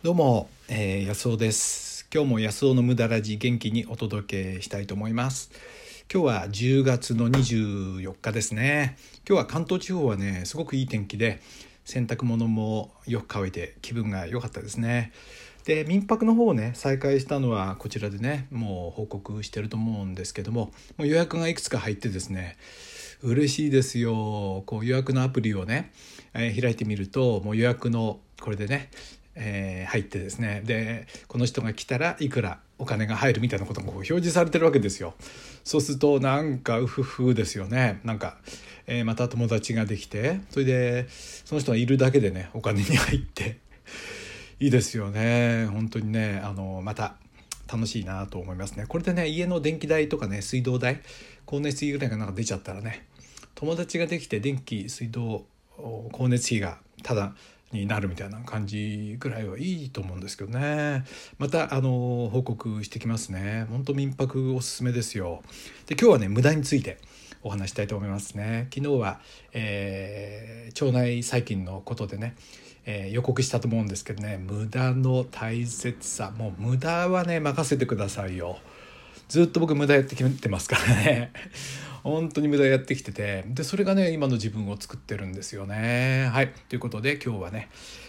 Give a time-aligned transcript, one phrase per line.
[0.00, 2.06] どうも、えー、安尾です。
[2.14, 5.50] 今日も安尾の無駄ラジ元気にお届けしたいと思います。
[6.08, 8.96] 今日は10月の24日ですね。
[9.28, 11.40] 今日は関東地方はねすごくいい天気で
[11.84, 15.10] 洗濯物もよく乾いて気分が良かったですね。
[15.64, 22.56] で民泊の方をね再開したのはこちらでねもう報告してると思うんですけどももう予約がいくつか入ってですね
[23.20, 24.62] 嬉しいですよ。
[24.64, 25.90] こう予約のアプリをね、
[26.34, 28.90] えー、開いてみるともう予約のこれでね
[29.40, 30.62] えー、入ってですね。
[30.64, 35.14] でこの人が来たらいくらお金が入るみたいなことがこう表示されてるわけですよ。
[35.64, 38.00] そうするとなんかうふふですよね。
[38.04, 38.36] なんか、
[38.86, 43.58] えー、また友達ができてそれでその人がいるだけでねお金に入って
[44.58, 45.66] いいですよね。
[45.66, 47.14] 本当にねあのまた
[47.72, 48.86] 楽しいなと思いますね。
[48.88, 51.00] これでね家の電気代とかね水道代
[51.46, 53.06] 光熱費ぐらいがなんか出ちゃったらね
[53.54, 55.46] 友達ができて電気水道
[56.12, 57.34] 光熱費がただ
[57.72, 61.04] になるみたいな感じぐらいはいいと思うんですけどね。
[61.38, 63.66] またあの報告してきますね。
[63.70, 65.42] 本当民泊おすすめですよ。
[65.86, 66.98] で今日はね無駄について
[67.42, 68.68] お話したいと思いますね。
[68.74, 69.20] 昨日は、
[69.52, 72.34] えー、腸内細菌のことでね
[72.90, 74.38] えー、予告したと思うんですけどね。
[74.38, 76.32] 無駄の大切さ。
[76.34, 78.58] もう無駄はね任せてくださいよ。
[79.28, 81.32] ずっと僕無駄やってきてますからね。
[82.08, 83.44] 本当に無駄やってきてて。
[83.46, 86.28] でそれがね今の自分を作ってるんですよね。
[86.32, 86.52] はい。
[86.68, 87.68] ということで今日はね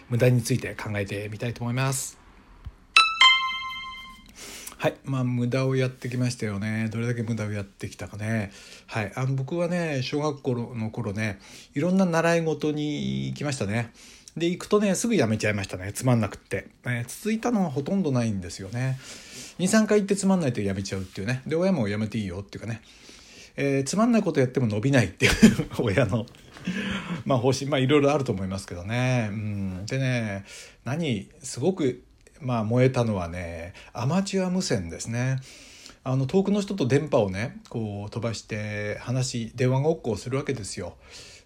[0.10, 2.18] 無駄について考えてみたいと思います。
[4.78, 4.96] はい。
[5.04, 6.90] まあ無駄をやってきましたよね。
[6.90, 8.52] どれだけ無駄をやってきたかね。
[8.88, 9.12] はい。
[9.16, 11.40] あの僕はね小学校の頃ね
[11.76, 13.92] いろんな習い事に行きましたね。
[14.38, 15.92] で行くとねすぐやめちゃいましたね。
[15.92, 18.98] つまんなくって、えー、続いたのはほとんどないんですよね。
[19.60, 21.42] 23回行ってつまんないとやめちゃうっていうね。
[21.46, 22.82] で親もやめていいよっていうかね。
[23.62, 25.34] えー、つまんないことやっても伸びないっていう
[25.84, 26.26] 親の
[27.26, 29.28] まあ方針まあいろいろあると思いますけどね。
[29.32, 30.46] うん、でね
[30.86, 32.02] 何すごく
[32.40, 35.42] まあ燃えたのはねアマチュア無線ですね。
[36.06, 40.96] あの遠くの人と電波をねこう飛ばして話電話ごっこをするわけですよ。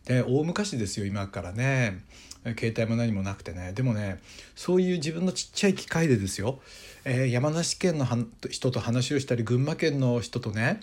[0.06, 2.04] で大昔ですよ今からね
[2.44, 4.20] 携帯も何もなくてねでもね
[4.56, 6.60] そういう自分のちっちゃい機械でですよ、
[7.06, 8.06] えー、山梨県の
[8.52, 10.80] 人と話をしたり群馬県の人とね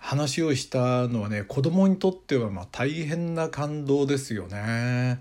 [0.00, 5.20] 話をしたのはね子供にとってはま大変な感動ですよね。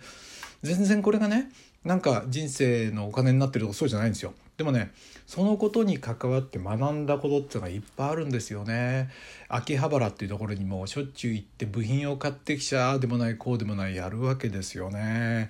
[0.63, 1.51] 全然これがね
[1.83, 4.33] なんか人生のお金になってるとかそうじゃないんですよ。
[4.57, 4.91] でもね
[5.25, 9.09] そのことに関わって学んだことっていうのがいっぱいあるんですよね。
[9.47, 15.49] 秋葉原っていうところにもしょっちゅう行って部品を買ってきちゃあでもないこうでもないやるわけですよね。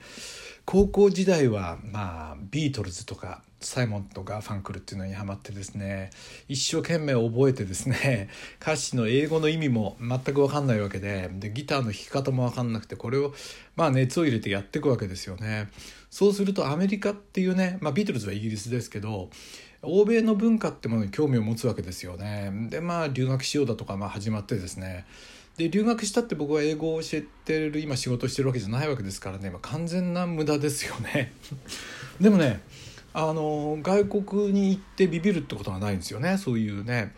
[0.65, 6.11] 高校時代はまあビートルズとかサイモンとガーファンクルっていうのにハマってですね
[6.47, 8.29] 一生懸命覚えてですね
[8.61, 13.33] 歌詞の英語の意味も全く分かんないわけででギターの弾き方も分かんなくてこれを
[13.75, 15.69] まあ熱を入れてやっていくわけですよね。
[16.09, 19.29] そうするとアメリカっていうね、まあ、ビートルズはイギリスですけど
[19.83, 22.51] 欧米の文化ってものに興味を持つわけですよね。
[22.69, 25.05] でまあ留学しようだとかまあ始まってですね
[25.59, 31.33] で留学したって僕は英語を教えてる今仕事してるわけじゃないわけですからね、まあ、完全な無駄ですよね
[32.19, 32.61] でもね
[33.13, 37.13] あの外国に行ってビビるってことはないんですよねそういうね。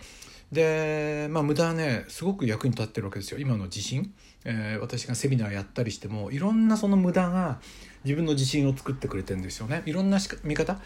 [0.52, 4.14] でまあ無駄はねすごく役に立ってるわけですよ今の地震、
[4.44, 7.62] えー、私がセミナーやったりしてもいろんなその無駄が
[8.04, 9.84] 自分の自信を作ってくれてるんですよね。
[9.86, 10.80] いろんな見方。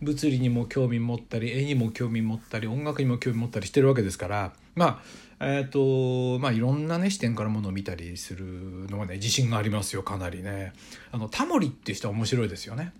[0.00, 4.52] 物理にも興味持ったり絵にも興味持ったり音楽にも興味持ったりしてるわけですから。
[4.74, 5.02] まあ
[5.44, 8.46] えーとまあ、いろんな、ね、視点からものを見たりする
[8.88, 10.72] のはね自信がありますよかなりね。
[11.10, 12.92] あのタモリっていう人は面白いですよね。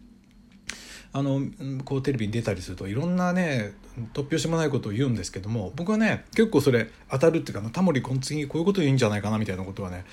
[1.15, 1.43] あの
[1.85, 3.75] こうテレビに出たりするといろんなね
[4.15, 10.05] 突拍子もないことを言うんですけども僕はね結構それ当たるっていうかタモリこの次こういうこと言うんじゃないかなみたいなことはね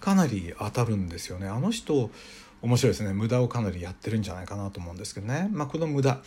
[0.00, 1.46] かなり当たるんですよね。
[1.46, 2.10] あの人
[2.60, 3.12] 面白いですね。
[3.12, 6.20] 無駄をかなりやってるんじゃないかなと思うんですけどね、まあ、この無駄。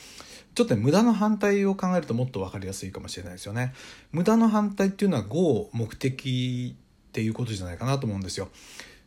[0.53, 3.73] ちょっとね無駄の反対を考えるともっと分かりやすいかもしれないですよね。
[4.11, 8.49] 無駄の反対っていうのは合目的っていうことじゃないかなと思うんですよ。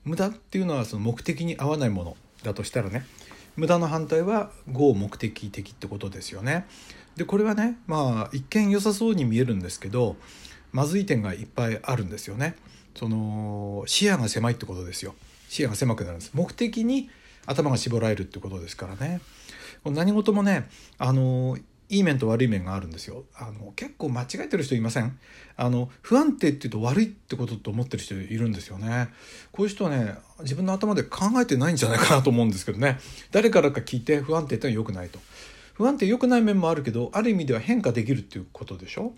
[0.04, 3.04] 無駄っていうのはその目的に合わないものだとしたらね
[3.58, 6.66] 無駄の反対は合目的的ってことですよね。
[7.16, 10.14] でこれはねまあ一見良さそうに見えるんですけど
[10.70, 12.54] まずい点がいっぱいあるんですよね。
[12.94, 15.16] その視野が狭いってことですよ。
[15.48, 16.30] 視野が狭くなるんです。
[16.34, 17.10] 目的に
[17.46, 19.20] 頭が絞られるってことですからね。
[19.84, 21.58] 何事もねあの
[21.90, 23.24] いい面と悪い面があるんですよ。
[23.34, 25.18] あの結構間違えてる人いません？
[25.56, 29.08] あの不安定っていうと悪いってことと思ってる人いるんですよね。
[29.52, 32.98] こういう人はね自分の頭で考えてないんじゃないかなと思うんですけどね。
[33.30, 35.18] 誰からか聞いて不安定ってのは良くないと。
[35.74, 39.14] 不安定良くない面もあるけどある意味では変化できるっていうことでしょ？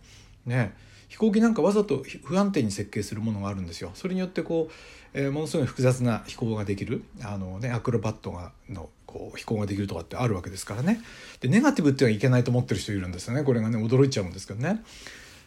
[0.47, 0.75] ね。
[1.09, 3.91] 飛行機なんかわざと不安定に設計するものがあるんですよ。
[3.95, 4.73] それによってこう、
[5.13, 7.03] えー、ものすごい複雑な飛行ができる。
[7.25, 11.01] あの、ね、アクロバットがのこう飛行ができるとかってあるわけですからね。
[11.41, 13.45] でネガティブっていうのはいけないと思ってる人いるんですよね。
[13.45, 14.83] これがね驚いちゃうんですけどね。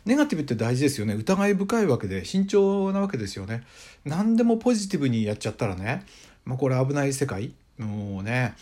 [0.06, 1.14] ネガティブって大事ですよね。
[1.14, 3.64] 疑い深いわけで慎重なわけですよね。
[4.06, 6.06] 何でもポジティブにやっちゃったらね、
[6.46, 7.54] まあ、これ危ない世界。
[7.78, 8.54] もうね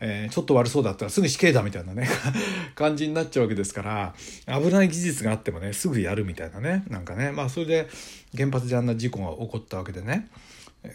[0.00, 2.08] えー、ちょっと悪そうだったらすぐ死刑だみたいなね
[2.74, 4.14] 感じになっちゃうわけですから
[4.60, 7.32] 危ない技術があってもねすぐやるみたいなねなんかね。
[7.32, 7.88] まあそれで
[8.36, 10.28] 原発であんな事故が起こったわけでね。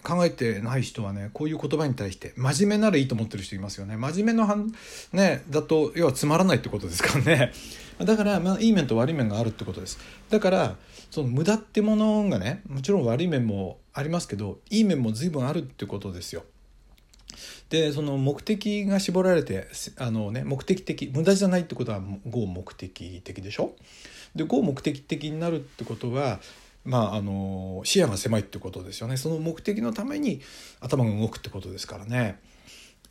[0.04, 3.98] 考えてない人はねこういう言葉に対して真面目ならいいと思ってる人いますよね。
[3.98, 4.72] 真面目のん
[5.14, 7.52] ねだと要はつまらないってことですからね。
[8.06, 10.00] だからまあいい面と悪い面があるってことです。
[10.30, 10.78] だから
[11.12, 16.44] その無駄ってものがねもちろん悪い面もありますけどいい面も随分あるってことですよ。
[17.70, 23.76] でその目的が絞られてあの、ね、目的的無駄じゃないってことは合目的的でしょ？
[24.36, 26.40] で合目的的になるってことは
[26.90, 29.16] まあ、あの視野が狭いってことですよね。
[29.16, 30.42] その目的のために
[30.80, 32.40] 頭が動くってことですからね。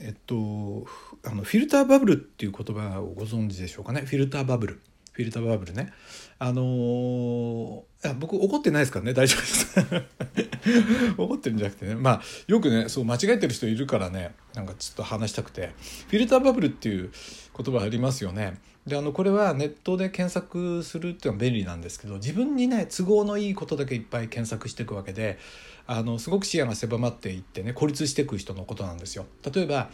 [0.00, 0.84] えっと、
[1.24, 4.00] あのフィルターバブルっていう言葉をご存知でしょうかね。
[4.00, 4.80] フィルターバブル。
[5.12, 5.92] フィルターバブルね。
[6.40, 9.14] あのー、いや僕怒ってないですからね。
[9.14, 11.14] 大丈夫です。
[11.16, 11.94] 怒ってるんじゃなくてね。
[11.94, 14.34] まあよくねそう間違えてる人いるからね。
[14.54, 15.70] なんかちょっと話したくて。
[16.08, 17.12] フィルターバブルっていう
[17.56, 18.58] 言葉ありますよね。
[18.88, 25.38] であのこれはネットで検索するっていうのは便利なんですけど自分にね都合のいいことだけいっぱい検索していくわけで
[25.86, 29.26] あのすごく視野が狭まっていってね孤立していく人のことなんですよ。
[29.54, 29.90] 例えば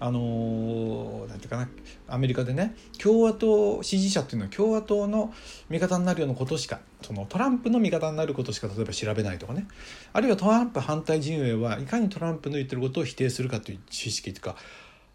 [0.00, 1.68] あのなんていうかな
[2.06, 5.34] アメリカでね共和党支持者っていうのは共和党の
[5.70, 9.66] 味方になるようなことしかそのトランプの味方になることしか例えば調べないとかね
[10.12, 14.56] あるいはトランプ反対陣営はいかにトランプの言ってることを否定するかという知識というか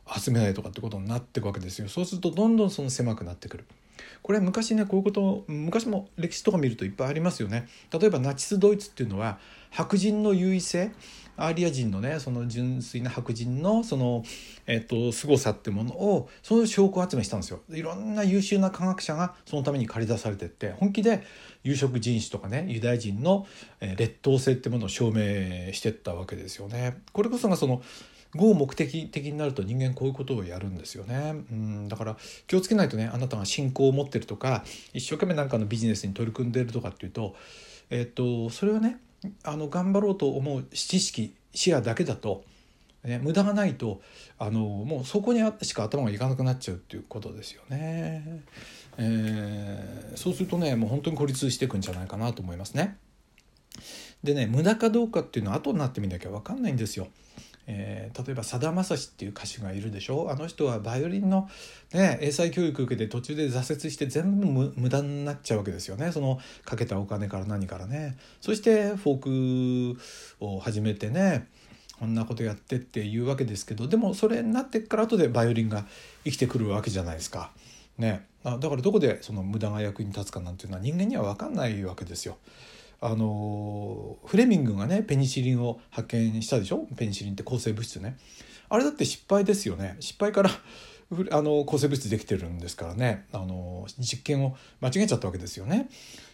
[0.07, 1.87] 集めないとかってことになっていくわけですよ。
[1.87, 3.65] そうするとどんどんその狭くなってくる。
[4.21, 7.67] これ昔ねこういうこと昔も歴史とか見るといっぱいありますよね。
[7.91, 9.39] 例えばナチスドイツっていうのは
[9.69, 10.91] 白人の優位性
[11.35, 14.23] アーリア人のねその純粋な白人のその、
[14.67, 17.61] えっと、凄さってものをその証拠集めしたんですよ。
[17.71, 21.23] いろんな優秀な科学者がそのために駆り出されてって本気で
[21.63, 23.47] 有色人種とかねユダヤ人の
[23.81, 26.97] 劣等性ってものを証明してったわけですよね。
[27.11, 27.81] これこそがその
[28.35, 31.43] 合目的的になると人間こういうことをやるんですよね。
[31.51, 34.63] うんだから気をつけないとねあなたが信仰を持ってるとか
[34.93, 37.35] 一生懸命なんかのビジネスに取り組んでるとかっていうと、
[37.89, 38.99] えっとそれはね
[39.43, 42.43] あの頑張ろうと思う知識視野だけだと、
[43.03, 44.01] ね、無駄がないと
[44.39, 48.41] あのもうそこにしか頭がいかなくなっちゃうっていうことですよね。
[48.97, 52.97] えー、そうするとねもう本当に孤立していくんじゃないかなと思いますね。
[54.23, 57.07] でね無駄かどうかっていうのは後になってみなきゃ分かんないんですよ。
[57.67, 60.29] えー、例えばさだまさしっていう歌手がいるでしょ？
[60.29, 61.49] あの人はバイオリンの、
[61.93, 71.47] ね、英才教育受けて途中で挫折して全部無駄になっちゃうわけですよねそのかけたお金から何からねそしてフォークを始めてね
[71.99, 75.85] こんなことやってっていうわけですけどでもそれになってから後でバイオリンが
[76.25, 77.51] 生きてくるわけじゃないですか。
[77.95, 82.39] ね、だからどこでその無駄が役に立つかなんていうのは人間には分かんないわけですよ。
[83.05, 86.87] あのフレミングがねペニシリンを発見したでしょ？
[86.95, 88.17] ペニシリンって抗生物質ね。
[88.69, 89.97] あれだって失敗ですよね。
[89.99, 90.49] 失敗から
[91.31, 93.25] あの抗生物質できてるんですからね。
[93.33, 95.89] あの実験を間違えちゃったわけですよね。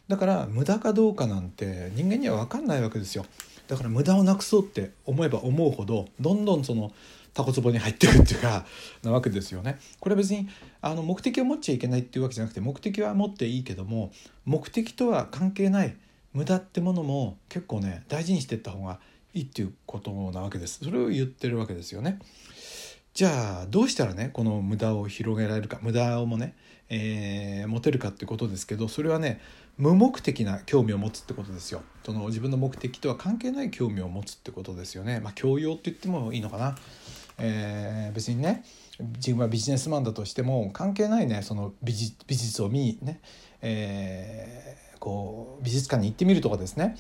[0.08, 3.26] だから無駄かどうかなんて人間には分かんないわけですよ。
[3.68, 6.92] だから無駄をなくそうって思えば思うほどどんどんその
[7.34, 8.66] タコツボに入っていくっていうか
[9.04, 9.80] なわけですよね。
[10.00, 10.48] これ別に
[10.82, 14.12] あの目的を持っちゃいけないっていうわけじゃなくて目的は持っていいけども
[14.46, 15.96] 目的とは関係ない
[16.34, 19.00] 無駄ってものも結構ね大事にしていった方が
[19.34, 20.80] いいっていうことなわけです。
[20.84, 22.20] それを言ってるわけですよね。
[23.14, 26.56] じゃあどうしたらねこの無駄を広げられるか無駄をもね、
[26.90, 29.42] えー、持てるかってことですけどそれはね
[29.78, 31.82] 無目的な興味を持つってことですよ。
[32.06, 35.20] その自分の目的とは関係ない興味を持つってことですよね。
[35.20, 36.78] まあ教養って言ってもいいのかな、
[37.38, 38.64] えー、別にね
[39.16, 43.22] 自分はビジネスマンだとしても関係ないねその美術を見にね、
[43.62, 46.96] えーこう美術館に行ってみるとかですね。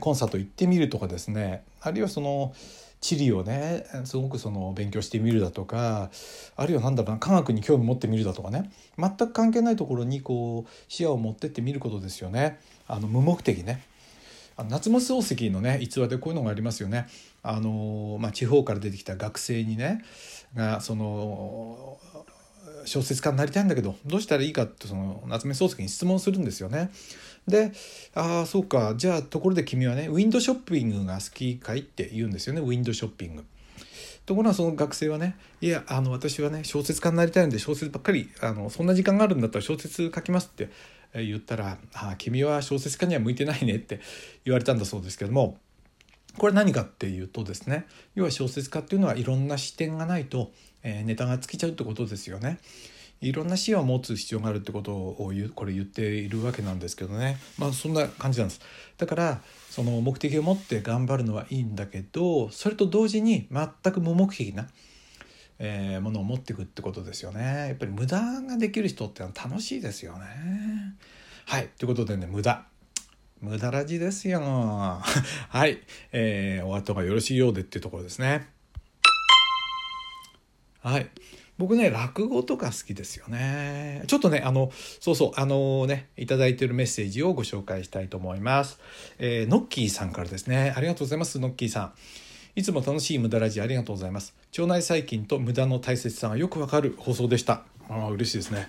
[0.00, 1.64] コンサート行ってみるとかですね。
[1.80, 2.52] あるいはその
[3.00, 6.10] 地理をねすごくその勉強してみるだとか
[6.54, 8.70] あるいは何だろうな科学に興味持ってみるだとかね。
[8.98, 12.60] 全く関係ないところにこう視野を持ってってみることですよね。
[12.86, 13.82] あの無目的ね。
[14.68, 17.06] 夏目漱石のね逸話でこういうのがありますよね。
[17.42, 20.04] あの、まあ、地方から出てきた学生にね
[20.54, 21.98] がその
[22.84, 26.90] 小説家になりたいんだけどどうしたらいいかってその夏目漱石に質問するんですよね。
[27.50, 27.72] で
[28.14, 33.44] 「ああそうかじゃあところで君はねウィンドショッピングが好きかい?」って言うんですよねウィンドショッピング。
[34.26, 40.68] ところがその学生はね「いやあの私はね小説家になりたいんで小説ばっかりあのそんな時間があるんだったら小説書きます」って
[41.14, 44.00] 言ったら「ああ君は小説家には向いてないね」って
[44.44, 45.58] 言われたんだそうですけども
[46.38, 50.52] これ何かっていうとですね要は小説家っていうのはいろんな視点がないと
[50.82, 52.58] えー、ネタが尽きちゃうってことですよね。
[53.20, 57.38] いろんな視野を持つ必要があるってことをこれ言っているわけなんですけどね。
[57.58, 58.60] まあそんな感じなんです。
[58.96, 64.68] だからその目的を持って頑張るのはいいんだけどそれと同時に全く無目的な、
[65.58, 67.68] えー、ものを持っていくってことですよね。
[67.68, 70.96] やっぱり無駄ができる人ってのは楽しいですよね。
[71.44, 71.68] はい。
[71.78, 72.64] ということでね無駄。
[73.42, 74.40] 無駄ラジですよ。
[74.40, 75.80] はい、
[76.12, 78.48] えー、お後がよろしいようでっていうところですね。
[80.82, 81.10] はい。
[81.60, 84.02] 僕ね落語とか好きですよね。
[84.06, 88.80] ちょっとねあのそうそうあのね頂いてるメッセージをご紹介したいと思います、
[89.18, 90.72] えー、ノッキーさんからですね。
[90.74, 91.92] ありがとうございますノッキーさん。
[92.56, 94.34] いつも楽しい無駄ラジありがとうございます。
[94.58, 97.62] 腸内細菌と無駄の大切さがよくわかる放送でした。
[97.90, 98.68] あ嬉しいですね。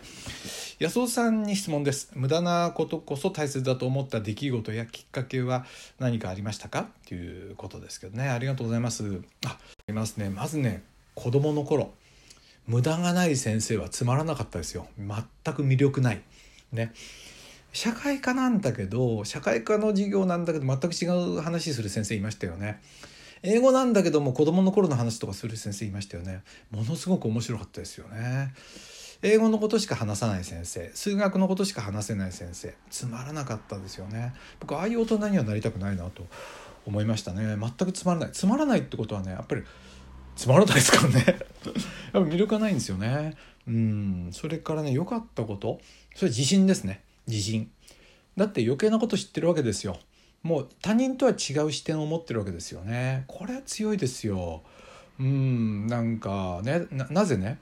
[0.80, 2.12] 安尾さんに質問です。
[2.16, 5.66] 無駄なことこそ大切だと思った出来事やきっかけは
[6.00, 6.88] 何かありましたか？
[7.08, 8.28] ということですけどね。
[8.30, 9.22] ありがとうございます。
[9.46, 9.58] ああ
[9.88, 10.30] りますね。
[10.30, 10.84] まずね
[11.16, 11.94] 子供の頃。
[12.72, 14.88] 無駄がない先生はつまらなかったですよ。
[14.98, 16.22] 全く魅力ない。
[16.72, 16.94] ね。
[17.74, 22.80] 社会科なんだけど社会科の授業なんだけど全く違う話する先生いましたよね。
[23.44, 26.44] 英語なんだけども子供の頃の話とかする先生いましたよね。
[26.70, 28.54] ものすごく面白かったですよね。
[29.22, 30.92] 英語のことしか話さない先生。
[30.94, 32.74] 数学のことしか話せない先生。
[32.90, 34.34] つまらなかったですよね。
[34.62, 36.26] 僕ああいう大人にはなりたくないなと
[36.86, 37.58] 思いましたね。
[37.60, 38.32] 全くつまらない。
[38.32, 39.64] つまらないってことはねやっぱり
[40.36, 41.26] つまらないですからね。
[41.28, 41.36] やっ
[42.14, 43.36] ぱ魅力がないんですよね。
[43.68, 44.30] うん。
[44.32, 45.80] それからね良かったこと。
[46.16, 47.04] それ自信ですね。
[47.28, 47.70] 自信。
[48.38, 49.98] だって余計なこと知ってるわけですよ。
[50.44, 53.26] もう他人とは違う視点を持ってるわけですよね。
[53.28, 54.64] これは強いですよ。
[55.20, 55.88] うん。
[55.88, 57.60] なんかねなぜね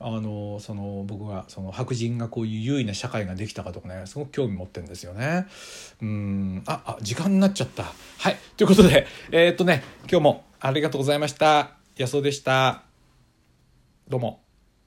[0.00, 5.46] あのその僕がその白人がこういう優位な社会ができたかとかねすごく興味持ってるんですよね。
[6.00, 6.62] うん。
[6.66, 7.84] ああ時間になっちゃった。
[8.18, 8.36] はい。
[8.56, 11.83] ということでえー、っとね今日もありがとうございました。
[11.96, 12.82] 安尾でした。
[14.08, 14.43] どうも。